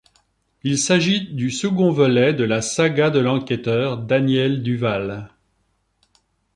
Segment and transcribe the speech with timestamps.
[0.63, 5.29] Il s'agit du second volet de la saga de l'enquêteur Daniel Duval.